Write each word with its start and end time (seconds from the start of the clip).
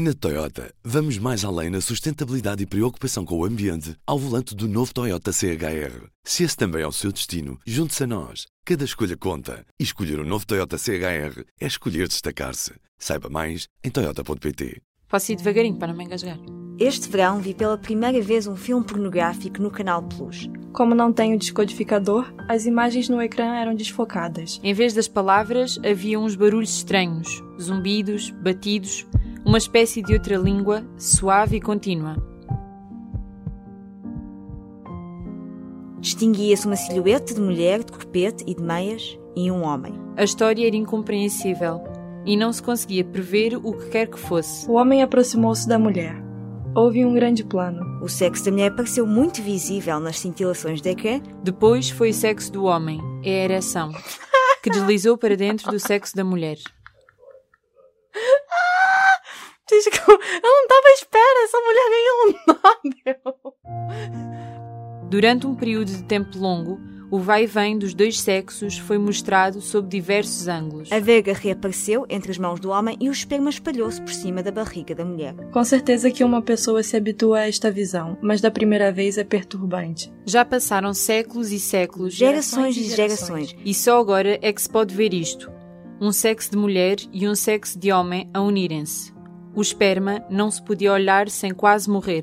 Na 0.00 0.14
Toyota, 0.14 0.72
vamos 0.84 1.18
mais 1.18 1.44
além 1.44 1.70
na 1.70 1.80
sustentabilidade 1.80 2.62
e 2.62 2.66
preocupação 2.66 3.24
com 3.24 3.36
o 3.36 3.44
ambiente 3.44 3.96
ao 4.06 4.16
volante 4.16 4.54
do 4.54 4.68
novo 4.68 4.94
Toyota 4.94 5.32
CHR. 5.32 6.06
Se 6.22 6.44
esse 6.44 6.56
também 6.56 6.82
é 6.82 6.86
o 6.86 6.92
seu 6.92 7.10
destino, 7.10 7.58
junte-se 7.66 8.04
a 8.04 8.06
nós. 8.06 8.46
Cada 8.64 8.84
escolha 8.84 9.16
conta. 9.16 9.66
E 9.76 9.82
escolher 9.82 10.20
o 10.20 10.22
um 10.22 10.24
novo 10.24 10.46
Toyota 10.46 10.78
CHR 10.78 11.42
é 11.60 11.66
escolher 11.66 12.06
destacar-se. 12.06 12.74
Saiba 12.96 13.28
mais 13.28 13.66
em 13.82 13.90
Toyota.pt. 13.90 14.80
Posso 15.08 15.32
ir 15.32 15.36
devagarinho 15.36 15.74
para 15.74 15.88
não 15.88 15.96
me 15.96 16.04
engasgar? 16.04 16.38
Este 16.78 17.08
verão 17.08 17.40
vi 17.40 17.52
pela 17.52 17.76
primeira 17.76 18.22
vez 18.22 18.46
um 18.46 18.54
filme 18.54 18.86
pornográfico 18.86 19.60
no 19.60 19.68
Canal 19.68 20.04
Plus. 20.04 20.48
Como 20.72 20.94
não 20.94 21.12
tenho 21.12 21.36
descodificador, 21.36 22.32
as 22.46 22.66
imagens 22.66 23.08
no 23.08 23.20
ecrã 23.20 23.56
eram 23.56 23.74
desfocadas. 23.74 24.60
Em 24.62 24.72
vez 24.72 24.94
das 24.94 25.08
palavras, 25.08 25.76
havia 25.84 26.20
uns 26.20 26.36
barulhos 26.36 26.76
estranhos, 26.76 27.42
zumbidos, 27.60 28.30
batidos 28.30 29.04
uma 29.44 29.58
espécie 29.58 30.02
de 30.02 30.12
outra 30.12 30.36
língua, 30.36 30.84
suave 30.96 31.56
e 31.56 31.60
contínua. 31.60 32.16
Distinguia-se 36.00 36.66
uma 36.66 36.76
silhueta 36.76 37.34
de 37.34 37.40
mulher 37.40 37.82
de 37.82 37.92
corpete 37.92 38.44
e 38.46 38.54
de 38.54 38.62
meias 38.62 39.18
e 39.34 39.50
um 39.50 39.64
homem. 39.64 39.94
A 40.16 40.24
história 40.24 40.66
era 40.66 40.76
incompreensível 40.76 41.82
e 42.24 42.36
não 42.36 42.52
se 42.52 42.62
conseguia 42.62 43.04
prever 43.04 43.56
o 43.56 43.72
que 43.72 43.88
quer 43.90 44.06
que 44.06 44.18
fosse. 44.18 44.68
O 44.70 44.74
homem 44.74 45.02
aproximou-se 45.02 45.66
da 45.68 45.78
mulher. 45.78 46.14
Houve 46.74 47.04
um 47.04 47.14
grande 47.14 47.42
plano. 47.42 48.00
O 48.02 48.08
sexo 48.08 48.44
da 48.44 48.52
mulher 48.52 48.74
pareceu 48.74 49.06
muito 49.06 49.42
visível 49.42 49.98
nas 49.98 50.18
cintilações 50.18 50.80
de 50.80 50.90
ecrã. 50.90 51.20
Depois 51.42 51.90
foi 51.90 52.10
o 52.10 52.14
sexo 52.14 52.52
do 52.52 52.64
homem, 52.64 53.00
é 53.24 53.40
a 53.40 53.44
ereção, 53.44 53.90
que 54.62 54.70
deslizou 54.70 55.16
para 55.18 55.36
dentro 55.36 55.70
do 55.70 55.80
sexo 55.80 56.14
da 56.14 56.22
mulher. 56.22 56.58
Eu 59.70 60.50
não 60.50 60.62
estava 60.62 60.86
à 60.86 60.92
espera, 60.92 61.44
essa 61.44 61.60
mulher 61.60 61.90
ganhou 61.90 62.16
um 62.24 62.32
Nobel. 62.46 63.54
Durante 65.10 65.46
um 65.46 65.54
período 65.54 65.90
de 65.90 66.02
tempo 66.04 66.38
longo, 66.38 66.78
o 67.10 67.18
vai 67.18 67.44
e 67.44 67.46
vem 67.46 67.78
dos 67.78 67.94
dois 67.94 68.20
sexos 68.20 68.76
foi 68.76 68.98
mostrado 68.98 69.62
sob 69.62 69.88
diversos 69.88 70.46
ângulos. 70.46 70.92
A 70.92 70.98
verga 70.98 71.32
reapareceu 71.32 72.04
entre 72.10 72.30
as 72.30 72.36
mãos 72.36 72.60
do 72.60 72.68
homem 72.68 72.98
e 73.00 73.08
o 73.08 73.12
esperma 73.12 73.48
espalhou-se 73.48 74.00
por 74.00 74.12
cima 74.12 74.42
da 74.42 74.50
barriga 74.50 74.94
da 74.94 75.06
mulher. 75.06 75.34
Com 75.50 75.64
certeza 75.64 76.10
que 76.10 76.22
uma 76.22 76.42
pessoa 76.42 76.82
se 76.82 76.96
habitua 76.96 77.38
a 77.38 77.48
esta 77.48 77.70
visão, 77.70 78.18
mas 78.20 78.42
da 78.42 78.50
primeira 78.50 78.92
vez 78.92 79.16
é 79.16 79.24
perturbante. 79.24 80.12
Já 80.26 80.44
passaram 80.44 80.92
séculos 80.92 81.50
e 81.50 81.58
séculos, 81.58 82.12
gerações 82.12 82.76
e 82.76 82.84
gerações, 82.84 83.56
e 83.64 83.72
só 83.72 83.98
agora 83.98 84.38
é 84.42 84.52
que 84.52 84.60
se 84.60 84.68
pode 84.68 84.94
ver 84.94 85.14
isto: 85.14 85.50
um 85.98 86.12
sexo 86.12 86.50
de 86.50 86.58
mulher 86.58 86.98
e 87.10 87.26
um 87.26 87.34
sexo 87.34 87.78
de 87.78 87.90
homem 87.90 88.28
a 88.34 88.42
unirem-se. 88.42 89.17
O 89.58 89.60
esperma 89.60 90.22
não 90.30 90.52
se 90.52 90.62
podia 90.62 90.92
olhar 90.92 91.28
sem 91.28 91.52
quase 91.52 91.90
morrer, 91.90 92.22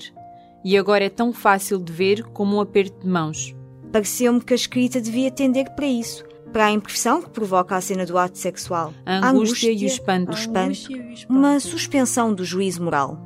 e 0.63 0.77
agora 0.77 1.03
é 1.03 1.09
tão 1.09 1.33
fácil 1.33 1.77
de 1.77 1.91
ver 1.91 2.23
como 2.27 2.55
um 2.55 2.61
aperto 2.61 3.01
de 3.01 3.09
mãos. 3.09 3.53
Pareceu-me 3.91 4.39
que 4.39 4.53
a 4.53 4.55
escrita 4.55 5.01
devia 5.01 5.29
tender 5.29 5.69
para 5.75 5.85
isso, 5.85 6.23
para 6.53 6.67
a 6.67 6.71
impressão 6.71 7.21
que 7.21 7.29
provoca 7.29 7.75
a 7.75 7.81
cena 7.81 8.05
do 8.05 8.17
ato 8.17 8.37
sexual. 8.37 8.93
A 9.05 9.17
angústia, 9.17 9.27
a 9.27 9.31
angústia 9.31 9.71
e 9.73 9.83
o 9.83 9.85
espanto. 9.85 10.31
O 10.31 10.33
espanto, 10.33 10.79
uma 11.27 11.59
suspensão 11.59 12.33
do 12.33 12.45
juízo 12.45 12.81
moral. 12.81 13.19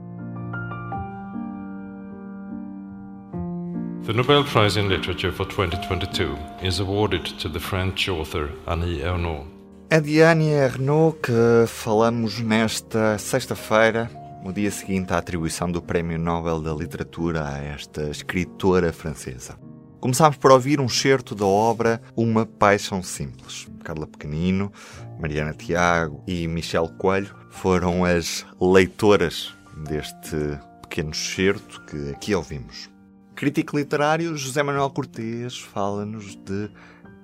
The 4.08 4.14
Nobel 4.14 4.44
Prize 4.44 4.80
in 4.80 4.88
Literature 4.88 5.32
for 5.32 5.46
2022 5.46 6.36
is 6.64 6.80
awarded 6.80 7.32
to 7.38 7.48
the 7.48 7.60
French 7.60 8.10
author 8.10 8.50
Annie 8.66 9.04
Ernaux. 9.04 9.59
É 9.92 10.00
de 10.00 10.22
Annie 10.22 10.52
Ernaux 10.52 11.18
que 11.20 11.66
falamos 11.66 12.40
nesta 12.40 13.18
sexta-feira, 13.18 14.08
no 14.46 14.54
dia 14.54 14.70
seguinte 14.70 15.12
à 15.12 15.18
atribuição 15.18 15.72
do 15.72 15.82
Prémio 15.82 16.20
Nobel 16.20 16.62
da 16.62 16.72
Literatura 16.72 17.44
a 17.48 17.58
esta 17.58 18.04
escritora 18.04 18.94
francesa. 18.94 19.58
Começámos 20.00 20.38
por 20.38 20.52
ouvir 20.52 20.80
um 20.80 20.88
certo 20.88 21.34
da 21.34 21.48
obra 21.48 22.00
Uma 22.16 22.46
Paixão 22.46 23.02
Simples. 23.02 23.68
Carla 23.84 24.06
Pequenino, 24.06 24.72
Mariana 25.20 25.54
Tiago 25.54 26.24
e 26.28 26.48
Michel 26.48 26.88
Coelho 27.00 27.36
foram 27.50 28.06
as 28.06 28.46
leitoras 28.62 29.56
deste 29.76 30.38
pequeno 30.84 31.16
certo 31.16 31.82
que 31.86 32.12
aqui 32.12 32.36
ouvimos. 32.36 32.92
Crítico 33.36 33.76
literário 33.76 34.38
José 34.38 34.62
Manuel 34.62 34.92
Cortês 34.92 35.58
fala-nos 35.58 36.36
de 36.36 36.70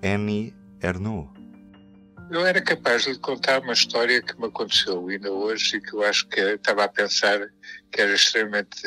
Annie 0.04 0.52
Ernaux. 0.82 1.45
Eu 2.32 2.46
era 2.46 2.62
capaz 2.62 3.04
de 3.04 3.18
contar 3.20 3.62
uma 3.62 3.74
história 3.74 4.22
que 4.22 4.40
me 4.40 4.48
aconteceu 4.48 5.08
ainda 5.08 5.32
hoje 5.32 5.78
e 5.78 5.82
que 5.82 5.94
eu 5.94 6.04
acho 6.04 6.28
que 6.28 6.40
estava 6.40 6.84
a 6.84 6.88
pensar 6.88 7.40
que 7.92 8.02
era 8.02 8.14
extremamente 8.14 8.82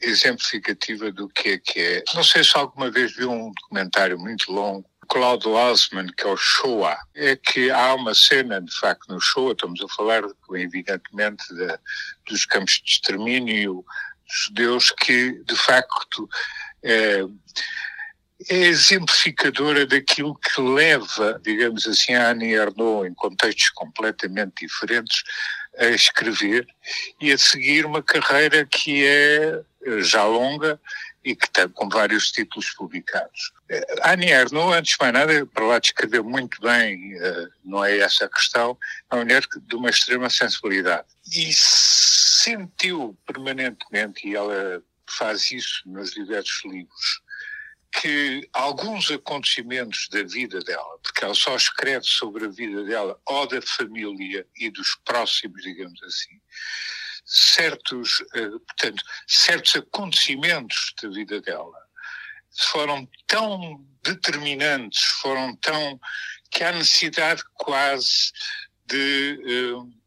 exemplificativa 0.00 1.10
do 1.12 1.28
que 1.28 1.50
é 1.50 1.58
que 1.58 1.80
é. 1.80 2.04
Não 2.14 2.24
sei 2.24 2.42
se 2.42 2.56
alguma 2.56 2.90
vez 2.90 3.14
viu 3.14 3.30
um 3.30 3.52
documentário 3.52 4.18
muito 4.18 4.52
longo 4.52 4.90
Claude 5.10 5.48
Osman, 5.48 6.06
que 6.16 6.22
é 6.22 6.28
o 6.28 6.36
Shoah, 6.36 6.96
é 7.16 7.34
que 7.34 7.68
há 7.68 7.94
uma 7.94 8.14
cena, 8.14 8.60
de 8.60 8.72
facto, 8.78 9.12
no 9.12 9.20
Shoah, 9.20 9.52
estamos 9.52 9.82
a 9.82 9.88
falar, 9.88 10.22
evidentemente, 10.54 11.42
de, 11.52 11.78
dos 12.28 12.46
campos 12.46 12.80
de 12.84 12.90
extermínio 12.90 13.84
judeus, 14.24 14.92
que, 14.92 15.42
de 15.44 15.56
facto, 15.56 16.28
é, 16.84 17.24
é 18.48 18.56
exemplificadora 18.56 19.86
daquilo 19.86 20.34
que 20.34 20.60
leva, 20.60 21.40
digamos 21.42 21.86
assim, 21.86 22.14
a 22.14 22.30
Annie 22.30 22.54
Ernaux, 22.54 23.06
em 23.06 23.14
contextos 23.14 23.70
completamente 23.70 24.66
diferentes, 24.66 25.22
a 25.78 25.86
escrever 25.86 26.66
e 27.20 27.32
a 27.32 27.38
seguir 27.38 27.86
uma 27.86 28.02
carreira 28.02 28.66
que 28.66 29.04
é 29.06 29.62
já 30.00 30.24
longa 30.24 30.80
e 31.24 31.36
que 31.36 31.50
tem 31.50 31.68
com 31.68 31.88
vários 31.88 32.30
títulos 32.32 32.70
publicados. 32.70 33.52
A 34.02 34.12
Annie 34.12 34.30
Ernaux, 34.30 34.74
antes 34.74 34.92
de 34.92 34.98
mais 35.00 35.12
nada, 35.12 35.46
para 35.46 35.64
lá 35.64 35.78
descrever 35.78 36.22
muito 36.22 36.60
bem, 36.60 37.14
eh, 37.14 37.48
não 37.64 37.84
é 37.84 37.98
essa 37.98 38.24
a 38.24 38.28
questão, 38.28 38.76
é 39.10 39.14
uma 39.14 39.24
mulher 39.24 39.44
de 39.62 39.76
uma 39.76 39.90
extrema 39.90 40.30
sensibilidade. 40.30 41.06
E 41.30 41.52
sentiu 41.52 43.16
permanentemente, 43.26 44.26
e 44.26 44.34
ela 44.34 44.82
faz 45.08 45.50
isso 45.52 45.82
nos 45.86 46.12
diversos 46.12 46.64
livros, 46.64 47.20
que 47.92 48.48
alguns 48.52 49.10
acontecimentos 49.10 50.08
da 50.10 50.22
vida 50.22 50.60
dela, 50.60 50.98
porque 51.02 51.24
ela 51.24 51.34
só 51.34 51.56
escreve 51.56 52.04
sobre 52.06 52.46
a 52.46 52.48
vida 52.48 52.84
dela 52.84 53.20
ou 53.26 53.46
da 53.46 53.60
família 53.62 54.46
e 54.56 54.70
dos 54.70 54.96
próximos, 55.04 55.62
digamos 55.62 56.00
assim, 56.04 56.40
certos, 57.24 58.22
eh, 58.34 58.48
portanto, 58.48 59.04
certos 59.26 59.76
acontecimentos 59.76 60.94
da 61.02 61.08
vida 61.08 61.40
dela 61.40 61.78
foram 62.70 63.08
tão 63.26 63.84
determinantes, 64.02 65.02
foram 65.20 65.54
tão 65.56 66.00
que 66.50 66.64
há 66.64 66.72
necessidade 66.72 67.42
quase 67.54 68.32
de 68.86 69.74
uh, 69.74 69.99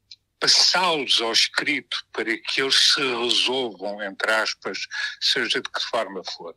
passá-los 0.43 1.21
ao 1.21 1.31
escrito 1.31 2.05
para 2.11 2.37
que 2.37 2.61
eles 2.61 2.75
se 2.75 2.99
resolvam, 2.99 4.03
entre 4.03 4.29
aspas, 4.29 4.77
seja 5.21 5.61
de 5.61 5.69
que 5.69 5.81
forma 5.89 6.21
for. 6.35 6.53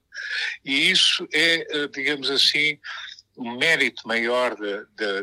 E 0.65 0.91
isso 0.91 1.25
é, 1.33 1.65
eh, 1.71 1.89
digamos 1.95 2.29
assim, 2.29 2.81
um 3.37 3.57
mérito 3.57 4.03
maior 4.09 4.57
da, 4.57 4.83
da, 4.83 5.23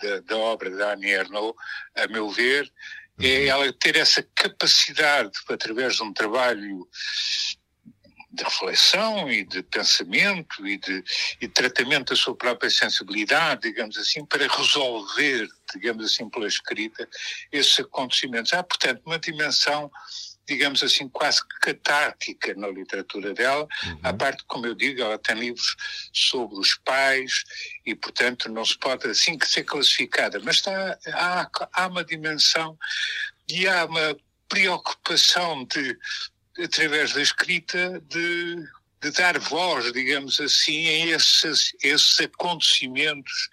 da, 0.00 0.20
da 0.20 0.36
obra 0.36 0.70
da 0.70 0.92
Annie 0.92 1.10
Ernaux, 1.10 1.56
a 1.96 2.06
meu 2.06 2.30
ver, 2.30 2.72
é 3.20 3.26
uhum. 3.26 3.46
ela 3.48 3.72
ter 3.72 3.96
essa 3.96 4.22
capacidade, 4.32 5.32
através 5.48 5.96
de 5.96 6.04
um 6.04 6.12
trabalho 6.12 6.88
de 8.32 8.44
reflexão 8.44 9.30
e 9.30 9.44
de 9.44 9.62
pensamento 9.62 10.66
e 10.66 10.78
de, 10.78 11.04
e 11.40 11.48
tratamento 11.48 12.10
da 12.10 12.16
sua 12.16 12.34
própria 12.34 12.70
sensibilidade, 12.70 13.62
digamos 13.62 13.98
assim, 13.98 14.24
para 14.24 14.46
resolver, 14.48 15.48
digamos 15.74 16.04
assim, 16.04 16.28
pela 16.30 16.46
escrita, 16.46 17.08
esses 17.50 17.78
acontecimentos. 17.80 18.52
Há, 18.52 18.62
portanto, 18.62 19.02
uma 19.04 19.18
dimensão 19.18 19.90
digamos 20.46 20.82
assim, 20.82 21.08
quase 21.08 21.40
catártica 21.60 22.52
na 22.54 22.68
literatura 22.68 23.32
dela, 23.32 23.66
uhum. 23.86 23.98
à 24.02 24.12
parte, 24.12 24.44
como 24.46 24.66
eu 24.66 24.74
digo, 24.74 25.00
ela 25.00 25.18
tem 25.18 25.36
livros 25.36 25.76
sobre 26.12 26.58
os 26.58 26.74
pais 26.84 27.44
e, 27.86 27.94
portanto, 27.94 28.48
não 28.48 28.64
se 28.64 28.76
pode 28.76 29.06
assim 29.08 29.38
que 29.38 29.46
ser 29.46 29.64
classificada, 29.64 30.40
mas 30.40 30.56
está, 30.56 30.98
há, 31.14 31.50
há 31.72 31.86
uma 31.86 32.04
dimensão 32.04 32.76
e 33.48 33.68
há 33.68 33.84
uma 33.84 34.16
preocupação 34.48 35.64
de 35.64 35.96
através 36.58 37.12
da 37.12 37.22
escrita, 37.22 38.00
de, 38.08 38.56
de 39.00 39.10
dar 39.12 39.38
voz, 39.38 39.92
digamos 39.92 40.40
assim, 40.40 40.88
a 40.88 41.16
esses, 41.16 41.74
esses 41.82 42.20
acontecimentos 42.20 43.48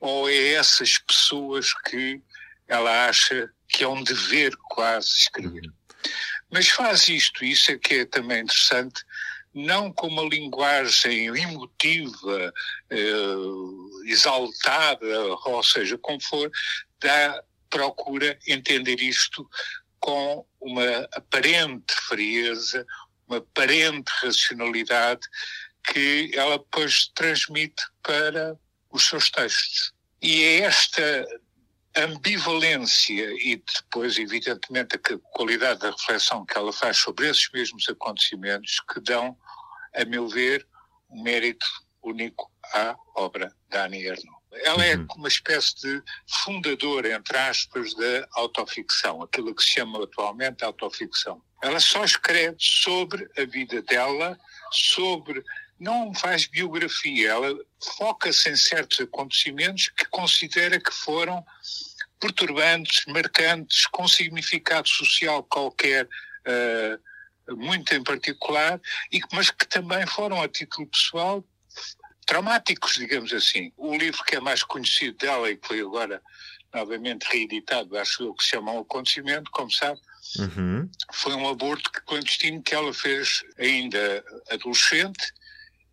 ou 0.00 0.26
a 0.26 0.32
essas 0.32 0.98
pessoas 0.98 1.72
que 1.84 2.20
ela 2.68 3.08
acha 3.08 3.50
que 3.68 3.84
é 3.84 3.88
um 3.88 4.02
dever 4.02 4.56
quase 4.68 5.08
escrever. 5.08 5.66
Uhum. 5.66 5.72
Mas 6.50 6.68
faz 6.68 7.08
isto, 7.08 7.44
isso 7.44 7.72
é 7.72 7.78
que 7.78 7.94
é 7.94 8.04
também 8.04 8.42
interessante, 8.42 9.02
não 9.52 9.92
com 9.92 10.08
uma 10.08 10.22
linguagem 10.22 11.26
emotiva, 11.26 12.52
eh, 12.90 14.06
exaltada, 14.06 15.06
ou 15.44 15.62
seja, 15.62 15.96
como 15.98 16.20
for, 16.20 16.50
dá, 17.00 17.42
procura 17.70 18.38
entender 18.46 19.00
isto 19.00 19.48
com 20.04 20.46
uma 20.60 21.08
aparente 21.14 21.94
frieza, 21.94 22.84
uma 23.26 23.38
aparente 23.38 24.12
racionalidade 24.20 25.26
que 25.82 26.30
ela 26.34 26.58
depois 26.58 27.08
transmite 27.14 27.82
para 28.02 28.54
os 28.90 29.06
seus 29.06 29.30
textos. 29.30 29.94
E 30.20 30.42
é 30.42 30.58
esta 30.58 31.26
ambivalência 31.96 33.32
e 33.40 33.56
depois, 33.56 34.18
evidentemente, 34.18 34.96
a 34.96 35.18
qualidade 35.32 35.80
da 35.80 35.90
reflexão 35.90 36.44
que 36.44 36.58
ela 36.58 36.70
faz 36.70 36.98
sobre 36.98 37.30
esses 37.30 37.50
mesmos 37.50 37.88
acontecimentos 37.88 38.80
que 38.92 39.00
dão, 39.00 39.34
a 39.94 40.04
meu 40.04 40.28
ver, 40.28 40.68
um 41.08 41.22
mérito 41.22 41.64
único 42.02 42.52
à 42.74 42.94
obra 43.16 43.50
da 43.70 43.86
Annie 43.86 44.06
Ernaux. 44.06 44.33
Ela 44.62 44.84
é 44.84 44.96
uhum. 44.96 45.06
uma 45.16 45.28
espécie 45.28 45.74
de 45.76 46.02
fundadora, 46.44 47.12
entre 47.12 47.36
aspas, 47.36 47.94
da 47.94 48.28
autoficção, 48.32 49.22
aquilo 49.22 49.54
que 49.54 49.62
se 49.62 49.70
chama 49.70 50.02
atualmente 50.02 50.64
autoficção. 50.64 51.42
Ela 51.62 51.80
só 51.80 52.04
escreve 52.04 52.56
sobre 52.58 53.28
a 53.36 53.44
vida 53.44 53.82
dela, 53.82 54.38
sobre 54.70 55.42
não 55.78 56.14
faz 56.14 56.46
biografia, 56.46 57.30
ela 57.30 57.58
foca-se 57.96 58.48
em 58.48 58.56
certos 58.56 59.00
acontecimentos 59.00 59.88
que 59.88 60.04
considera 60.06 60.80
que 60.80 60.92
foram 60.92 61.44
perturbantes, 62.20 63.04
marcantes, 63.06 63.86
com 63.88 64.06
significado 64.08 64.88
social 64.88 65.42
qualquer, 65.42 66.06
uh, 66.06 67.56
muito 67.56 67.94
em 67.94 68.02
particular, 68.02 68.80
e, 69.12 69.20
mas 69.32 69.50
que 69.50 69.66
também 69.66 70.06
foram, 70.06 70.40
a 70.40 70.48
título 70.48 70.86
pessoal, 70.86 71.44
traumáticos, 72.24 72.94
digamos 72.94 73.32
assim. 73.32 73.72
O 73.76 73.96
livro 73.96 74.24
que 74.24 74.36
é 74.36 74.40
mais 74.40 74.62
conhecido 74.62 75.16
dela 75.18 75.50
e 75.50 75.56
que 75.56 75.66
foi 75.66 75.80
agora 75.80 76.22
novamente 76.72 77.24
reeditado, 77.24 77.96
acho 77.96 78.24
eu, 78.24 78.34
que 78.34 78.42
se 78.42 78.50
chama 78.50 78.72
O 78.72 78.80
Acontecimento, 78.80 79.50
como 79.52 79.70
sabe, 79.70 80.00
uhum. 80.38 80.90
foi 81.12 81.34
um 81.34 81.48
aborto 81.48 81.90
clandestino 82.04 82.62
que 82.62 82.74
ela 82.74 82.92
fez 82.92 83.44
ainda 83.58 84.24
adolescente 84.50 85.32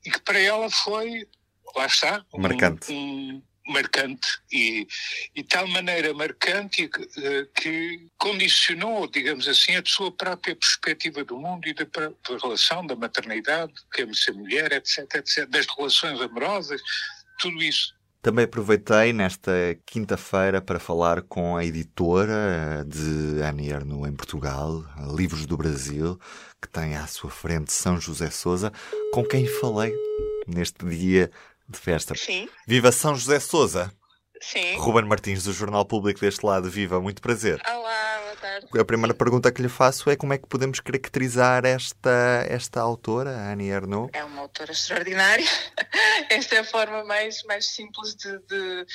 e 0.03 0.09
que 0.09 0.19
para 0.21 0.39
ela 0.39 0.69
foi, 0.69 1.27
lá 1.75 1.85
está, 1.85 2.25
marcante. 2.33 2.91
Um, 2.91 2.95
um 2.95 3.43
marcante 3.67 4.27
e, 4.51 4.87
e 5.35 5.43
tal 5.43 5.67
maneira 5.67 6.13
marcante 6.13 6.87
que, 6.87 7.01
eh, 7.23 7.47
que, 7.55 8.07
condicionou, 8.17 9.07
digamos 9.07 9.47
assim, 9.47 9.75
a 9.75 9.83
sua 9.85 10.11
própria 10.11 10.55
perspectiva 10.55 11.23
do 11.23 11.37
mundo 11.37 11.67
e 11.67 11.73
da, 11.73 11.85
da 11.85 12.37
relação, 12.41 12.85
da 12.85 12.95
maternidade, 12.95 13.73
que 13.93 14.01
é 14.01 14.13
ser 14.13 14.33
mulher, 14.33 14.71
etc, 14.71 15.15
etc, 15.15 15.47
das 15.47 15.65
relações 15.67 16.19
amorosas, 16.19 16.81
tudo 17.39 17.61
isso. 17.61 17.93
Também 18.21 18.45
aproveitei 18.45 19.11
nesta 19.13 19.51
quinta-feira 19.83 20.61
para 20.61 20.79
falar 20.79 21.23
com 21.23 21.57
a 21.57 21.65
editora 21.65 22.85
de 22.87 23.41
Annie 23.41 23.71
Ernaux 23.71 24.07
em 24.07 24.15
Portugal, 24.15 24.83
Livros 25.15 25.47
do 25.47 25.57
Brasil, 25.57 26.19
que 26.61 26.69
tem 26.69 26.95
à 26.95 27.07
sua 27.07 27.31
frente 27.31 27.73
São 27.73 27.99
José 27.99 28.29
Souza, 28.29 28.71
com 29.11 29.25
quem 29.25 29.47
falei 29.47 29.91
neste 30.47 30.85
dia 30.85 31.31
de 31.71 31.79
festa. 31.79 32.13
Sim. 32.15 32.47
Viva 32.67 32.91
São 32.91 33.15
José 33.15 33.39
Souza! 33.39 33.91
Sim. 34.41 34.75
Ruben 34.77 35.05
Martins, 35.05 35.43
do 35.43 35.53
Jornal 35.53 35.85
Público 35.85 36.19
deste 36.19 36.43
lado. 36.43 36.67
Viva, 36.67 36.99
muito 36.99 37.21
prazer. 37.21 37.61
Olá, 37.63 38.19
boa 38.23 38.35
tarde. 38.37 38.67
A 38.79 38.83
primeira 38.83 39.13
pergunta 39.13 39.51
que 39.51 39.61
lhe 39.61 39.69
faço 39.69 40.09
é 40.09 40.15
como 40.15 40.33
é 40.33 40.37
que 40.39 40.47
podemos 40.47 40.79
caracterizar 40.79 41.63
esta, 41.63 42.43
esta 42.49 42.81
autora, 42.81 43.29
Annie 43.29 43.69
Ernaux? 43.69 44.09
É 44.13 44.23
uma 44.23 44.41
autora 44.41 44.71
extraordinária. 44.71 45.45
Esta 46.29 46.55
é 46.55 46.59
a 46.59 46.63
forma 46.63 47.03
mais, 47.03 47.43
mais 47.43 47.67
simples 47.67 48.15
de, 48.15 48.39
de, 48.39 48.85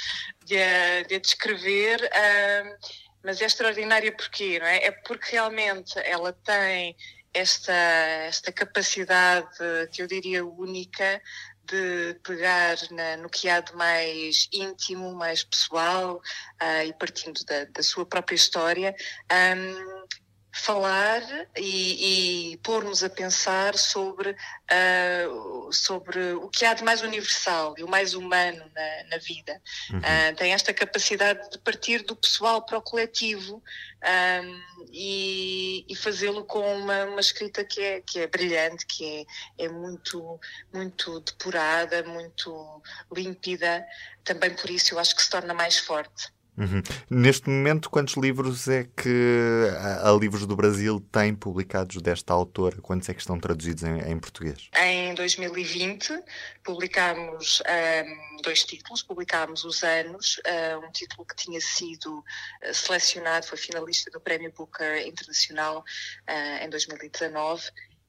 de, 0.46 0.58
a, 0.58 1.02
de 1.02 1.14
a 1.14 1.18
descrever. 1.20 2.00
Um, 2.02 2.76
mas 3.22 3.40
é 3.40 3.44
extraordinária 3.44 4.10
porquê, 4.10 4.58
não 4.58 4.66
é? 4.66 4.86
É 4.86 4.90
porque 4.90 5.32
realmente 5.32 5.96
ela 6.00 6.32
tem 6.32 6.96
esta, 7.32 7.72
esta 7.72 8.50
capacidade 8.50 9.48
que 9.92 10.02
eu 10.02 10.06
diria 10.06 10.44
única 10.44 11.20
de 11.66 12.14
pegar 12.22 12.76
na, 12.90 13.16
no 13.16 13.28
que 13.28 13.48
há 13.48 13.60
de 13.60 13.74
mais 13.74 14.48
íntimo, 14.52 15.14
mais 15.14 15.42
pessoal 15.42 16.16
uh, 16.62 16.86
e 16.86 16.92
partindo 16.94 17.44
da, 17.44 17.64
da, 17.64 17.82
sua 17.82 18.06
própria 18.06 18.36
história, 18.36 18.94
um, 19.30 20.06
falar 20.56 21.22
e, 21.56 22.52
e 22.52 22.56
pôr-nos 22.58 23.04
a 23.04 23.10
pensar 23.10 23.76
sobre, 23.76 24.30
uh, 24.30 25.72
sobre 25.72 26.32
o 26.32 26.48
que 26.48 26.64
há 26.64 26.72
de 26.72 26.82
mais 26.82 27.02
universal 27.02 27.74
e 27.76 27.84
o 27.84 27.88
mais 27.88 28.14
humano 28.14 28.64
na, 28.74 29.04
na 29.10 29.18
vida. 29.18 29.60
Uhum. 29.90 29.98
Uh, 29.98 30.36
tem 30.36 30.52
esta 30.52 30.72
capacidade 30.72 31.50
de 31.50 31.58
partir 31.58 32.02
do 32.02 32.16
pessoal 32.16 32.62
para 32.62 32.78
o 32.78 32.82
coletivo 32.82 33.62
um, 34.02 34.86
e, 34.92 35.84
e 35.88 35.94
fazê-lo 35.94 36.44
com 36.44 36.60
uma, 36.78 37.04
uma, 37.04 37.20
escrita 37.20 37.62
que 37.64 37.80
é, 37.80 38.00
que 38.00 38.20
é 38.20 38.26
brilhante, 38.26 38.86
que 38.86 39.26
é, 39.58 39.64
é 39.66 39.68
muito, 39.68 40.40
muito 40.72 41.20
depurada, 41.20 42.02
muito 42.02 42.82
límpida. 43.12 43.86
Também 44.24 44.54
por 44.54 44.70
isso 44.70 44.94
eu 44.94 44.98
acho 44.98 45.14
que 45.14 45.22
se 45.22 45.30
torna 45.30 45.52
mais 45.52 45.78
forte. 45.78 46.34
Uhum. 46.56 46.82
Neste 47.10 47.48
momento, 47.50 47.90
quantos 47.90 48.14
livros 48.14 48.66
é 48.68 48.84
que 48.84 49.68
a, 50.02 50.10
Livros 50.12 50.46
do 50.46 50.56
Brasil 50.56 51.00
tem 51.12 51.34
publicados 51.34 52.00
desta 52.00 52.32
autora? 52.32 52.80
Quantos 52.80 53.08
é 53.08 53.14
que 53.14 53.20
estão 53.20 53.38
traduzidos 53.38 53.82
em, 53.82 53.98
em 54.10 54.18
português? 54.18 54.70
Em 54.78 55.14
2020 55.14 56.18
publicámos 56.64 57.62
um, 57.62 58.42
dois 58.42 58.64
títulos. 58.64 59.02
Publicámos 59.02 59.64
Os 59.64 59.82
Anos, 59.82 60.40
um 60.82 60.90
título 60.92 61.26
que 61.26 61.36
tinha 61.36 61.60
sido 61.60 62.24
eh, 62.62 62.72
selecionado, 62.72 63.46
foi 63.46 63.58
finalista 63.58 64.10
do 64.10 64.20
Prémio 64.20 64.52
Booker 64.52 65.06
Internacional 65.06 65.84
uh, 66.28 66.64
em 66.64 66.70
2019 66.70 67.62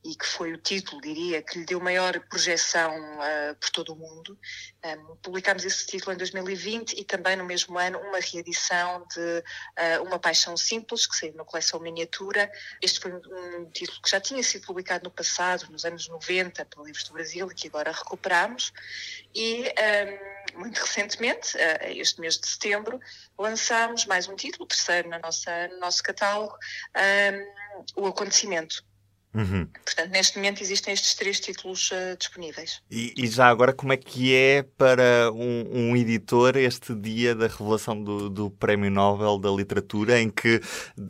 e 0.07 0.15
que 0.15 0.25
foi 0.25 0.53
o 0.53 0.57
título, 0.57 1.01
diria, 1.01 1.41
que 1.41 1.59
lhe 1.59 1.65
deu 1.65 1.81
maior 1.81 2.17
projeção 2.29 2.95
uh, 2.95 3.55
por 3.59 3.69
todo 3.71 3.91
o 3.91 3.95
mundo. 3.97 4.39
Um, 4.85 5.17
publicámos 5.17 5.65
esse 5.65 5.85
título 5.85 6.13
em 6.13 6.17
2020 6.17 6.93
e 6.93 7.03
também 7.03 7.35
no 7.35 7.43
mesmo 7.43 7.77
ano 7.77 7.99
uma 7.99 8.17
reedição 8.19 9.05
de 9.13 9.19
uh, 9.19 10.03
Uma 10.05 10.17
Paixão 10.17 10.55
Simples, 10.55 11.05
que 11.05 11.17
saiu 11.17 11.33
na 11.33 11.43
coleção 11.43 11.81
Miniatura. 11.81 12.49
Este 12.81 13.01
foi 13.01 13.11
um, 13.11 13.69
título 13.71 14.01
que 14.01 14.09
já 14.09 14.21
tinha 14.21 14.41
sido 14.41 14.65
publicado 14.65 15.03
no 15.03 15.11
passado, 15.11 15.69
nos 15.69 15.83
anos 15.83 16.07
90, 16.07 16.63
pelo 16.63 16.85
Livros 16.85 17.03
do 17.03 17.11
Brasil, 17.11 17.51
e 17.51 17.53
que 17.53 17.67
agora 17.67 17.91
recuperamos. 17.91 18.71
E 19.35 19.65
um, 20.55 20.59
muito 20.59 20.79
recentemente, 20.79 21.57
uh, 21.57 21.91
este 21.97 22.21
mês 22.21 22.37
de 22.37 22.47
setembro, 22.47 22.97
lançámos 23.37 24.05
mais 24.05 24.25
um 24.25 24.37
título, 24.37 24.65
terceiro 24.65 25.09
na 25.09 25.19
nossa, 25.19 25.67
no 25.67 25.81
nosso 25.81 26.01
catálogo, 26.01 26.57
O 27.93 28.07
Acontecimento 28.07 28.86
Uhum. 29.37 29.67
Portanto, 29.85 30.09
neste 30.09 30.35
momento 30.37 30.63
existem 30.63 30.95
estes 30.95 31.13
três 31.13 31.39
títulos 31.39 31.91
uh, 31.91 32.17
disponíveis. 32.17 32.81
E, 32.89 33.13
e, 33.15 33.27
já 33.27 33.47
agora, 33.47 33.71
como 33.71 33.93
é 33.93 33.97
que 33.97 34.33
é 34.33 34.63
para 34.63 35.31
um, 35.31 35.91
um 35.91 35.95
editor 35.95 36.57
este 36.57 36.95
dia 36.95 37.35
da 37.35 37.45
revelação 37.45 38.03
do, 38.03 38.31
do, 38.31 38.49
Prémio 38.49 38.89
Nobel 38.89 39.37
da 39.37 39.51
Literatura, 39.51 40.19
em 40.19 40.27
que 40.27 40.59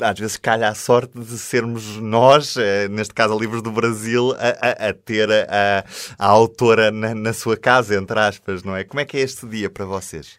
às 0.01 0.19
vezes 0.19 0.36
calha 0.36 0.67
a 0.67 0.75
sorte 0.75 1.17
de 1.17 1.38
sermos 1.38 1.96
nós, 2.00 2.57
uh, 2.57 2.89
neste 2.91 3.13
caso 3.13 3.34
a 3.34 3.39
Livros 3.39 3.62
do 3.62 3.72
Brasil, 3.72 4.34
a, 4.34 4.88
a, 4.88 4.89
a 4.89 4.93
ter 4.93 5.31
a, 5.31 5.86
a 6.19 6.27
autora 6.27 6.91
na, 6.91 7.15
na 7.15 7.31
sua 7.31 7.55
casa, 7.55 7.96
entre 7.96 8.19
aspas, 8.19 8.62
não 8.62 8.75
é? 8.75 8.84
Como 8.84 9.00
é 9.00 9.05
que 9.05 9.15
é 9.15 9.22
este 9.22 9.48
dia 9.48 9.69
para 9.69 9.86
vocês? 9.86 10.38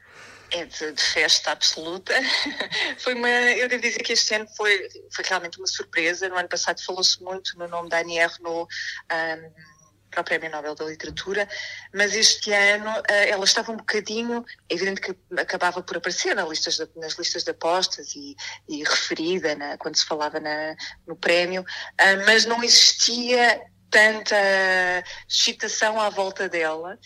É 0.50 0.64
de, 0.64 0.93
de, 0.93 1.02
festa 1.02 1.50
absoluta. 1.50 2.12
foi 2.99 3.14
uma, 3.14 3.28
eu 3.28 3.69
devo 3.69 3.83
dizer 3.83 4.02
que 4.02 4.12
este 4.12 4.35
ano 4.35 4.47
foi, 4.57 4.88
foi 5.14 5.25
realmente 5.25 5.59
uma 5.59 5.67
surpresa. 5.67 6.28
No 6.28 6.37
ano 6.37 6.49
passado 6.49 6.83
falou-se 6.83 7.23
muito 7.23 7.59
no 7.59 7.69
nome 7.69 7.88
da 7.88 8.00
Annie 8.00 8.19
Ernaux 8.19 8.73
um, 9.12 9.78
para 10.11 10.21
o 10.23 10.25
Prémio 10.25 10.50
Nobel 10.50 10.75
da 10.75 10.85
Literatura, 10.85 11.49
mas 11.95 12.14
este 12.14 12.52
ano 12.52 12.90
uh, 12.90 13.05
ela 13.09 13.45
estava 13.45 13.73
um 13.73 13.76
bocadinho, 13.76 14.45
é 14.69 14.75
evidente 14.75 15.00
que 15.00 15.14
acabava 15.38 15.83
por 15.83 15.99
aparecer 15.99 16.35
nas 16.35 16.49
listas 16.49 16.76
de, 16.76 16.88
nas 16.97 17.14
listas 17.14 17.45
de 17.45 17.50
apostas 17.50 18.14
e, 18.14 18.35
e 18.69 18.83
referida 18.83 19.55
na, 19.55 19.76
quando 19.76 19.97
se 19.97 20.07
falava 20.07 20.40
na, 20.40 20.75
no 21.07 21.14
prémio, 21.14 21.62
uh, 21.62 22.26
mas 22.26 22.47
não 22.47 22.64
existia 22.64 23.61
tanta 23.90 24.37
excitação 25.28 26.00
à 26.00 26.09
volta 26.11 26.49
dela. 26.49 26.99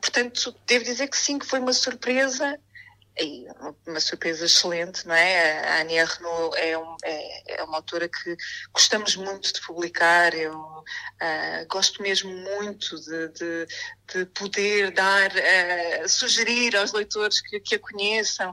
Portanto, 0.00 0.54
devo 0.66 0.84
dizer 0.84 1.08
que 1.08 1.16
sim, 1.16 1.38
que 1.38 1.46
foi 1.46 1.58
uma 1.58 1.72
surpresa 1.72 2.58
e 3.18 3.46
uma 3.86 4.00
surpresa 4.00 4.44
excelente, 4.44 5.06
não 5.06 5.14
é? 5.14 5.68
A 5.68 5.80
Annie 5.82 5.98
Ernaux 5.98 6.56
é, 6.56 6.76
um, 6.76 6.96
é, 7.04 7.58
é, 7.58 7.62
uma 7.62 7.76
autora 7.76 8.08
que 8.08 8.36
gostamos 8.72 9.14
muito 9.14 9.52
de 9.52 9.60
publicar, 9.60 10.34
eu 10.34 10.56
uh, 10.58 11.66
gosto 11.68 12.02
mesmo 12.02 12.30
muito 12.32 12.96
de, 13.00 13.28
de, 13.28 13.66
de 14.12 14.26
poder 14.26 14.90
dar, 14.90 15.30
uh, 15.30 16.08
sugerir 16.08 16.76
aos 16.76 16.92
leitores 16.92 17.40
que, 17.40 17.60
que 17.60 17.76
a 17.76 17.78
conheçam. 17.78 18.52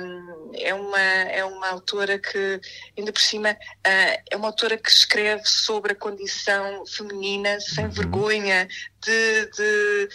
Um, 0.00 0.52
é, 0.54 0.72
uma, 0.72 1.00
é 1.00 1.44
uma 1.44 1.68
autora 1.68 2.18
que, 2.18 2.60
ainda 2.96 3.12
por 3.12 3.20
cima, 3.20 3.50
uh, 3.52 4.22
é 4.30 4.36
uma 4.36 4.48
autora 4.48 4.78
que 4.78 4.90
escreve 4.90 5.44
sobre 5.44 5.92
a 5.92 5.96
condição 5.96 6.86
feminina 6.86 7.60
sem 7.60 7.84
uhum. 7.84 7.90
vergonha 7.90 8.66
de, 9.02 9.46
de 9.50 10.08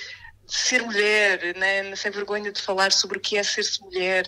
ser 0.48 0.82
mulher, 0.82 1.56
né? 1.58 1.96
sem 1.96 2.10
vergonha 2.10 2.52
de 2.52 2.62
falar 2.62 2.92
sobre 2.92 3.18
o 3.18 3.22
que 3.22 3.38
é 3.38 3.44
ser-se 3.44 3.82
mulher, 3.82 4.28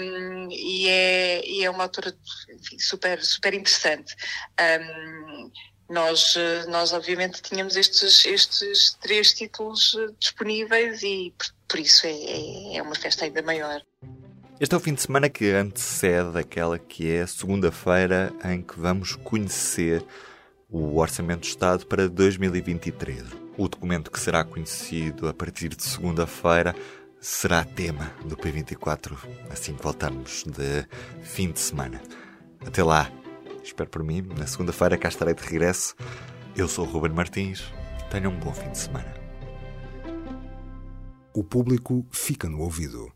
um, 0.00 0.48
e, 0.50 0.88
é, 0.88 1.46
e 1.48 1.64
é 1.64 1.70
uma 1.70 1.84
autora 1.84 2.14
enfim, 2.50 2.78
super, 2.78 3.24
super 3.24 3.54
interessante. 3.54 4.14
Um, 4.60 5.50
nós, 5.88 6.34
nós 6.68 6.92
obviamente 6.92 7.40
tínhamos 7.40 7.76
estes, 7.76 8.26
estes 8.26 8.94
três 9.00 9.32
títulos 9.32 9.96
disponíveis 10.18 11.02
e 11.02 11.32
por, 11.38 11.46
por 11.68 11.80
isso 11.80 12.06
é, 12.06 12.10
é, 12.10 12.76
é 12.78 12.82
uma 12.82 12.94
festa 12.94 13.24
ainda 13.24 13.40
maior. 13.40 13.80
Este 14.58 14.74
é 14.74 14.78
o 14.78 14.80
fim 14.80 14.94
de 14.94 15.02
semana 15.02 15.28
que 15.28 15.50
antecede 15.50 16.38
aquela 16.38 16.78
que 16.78 17.10
é 17.10 17.26
segunda-feira 17.26 18.32
em 18.44 18.62
que 18.62 18.78
vamos 18.80 19.14
conhecer 19.14 20.02
o 20.68 20.98
Orçamento 20.98 21.40
do 21.40 21.46
Estado 21.46 21.86
para 21.86 22.08
2023. 22.08 23.45
O 23.58 23.68
documento 23.68 24.10
que 24.10 24.20
será 24.20 24.44
conhecido 24.44 25.28
a 25.28 25.32
partir 25.32 25.74
de 25.74 25.82
segunda-feira 25.82 26.74
será 27.18 27.64
tema 27.64 28.12
do 28.26 28.36
P24 28.36 29.16
assim 29.50 29.74
que 29.74 29.82
voltarmos 29.82 30.44
de 30.44 30.86
fim 31.22 31.50
de 31.50 31.58
semana. 31.58 32.00
Até 32.66 32.84
lá, 32.84 33.10
espero 33.64 33.88
por 33.88 34.02
mim, 34.04 34.20
na 34.36 34.46
segunda-feira 34.46 34.98
cá 34.98 35.08
estarei 35.08 35.34
de 35.34 35.42
regresso. 35.42 35.94
Eu 36.54 36.68
sou 36.68 36.86
o 36.86 36.90
Ruben 36.90 37.12
Martins. 37.12 37.64
Tenham 38.10 38.32
um 38.32 38.38
bom 38.38 38.52
fim 38.52 38.70
de 38.70 38.78
semana. 38.78 39.14
O 41.34 41.42
público 41.42 42.06
fica 42.10 42.48
no 42.48 42.60
ouvido. 42.60 43.15